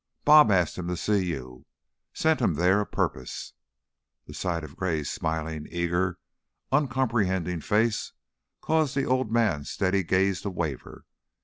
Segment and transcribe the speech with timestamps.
[0.25, 1.67] 'Bob' asked him to see you
[2.11, 3.53] sent him there a purpose."
[4.25, 6.17] The sight of Gray's smiling, eager,
[6.71, 8.11] uncomprehending face
[8.61, 11.05] caused the old man's steady gaze to waver.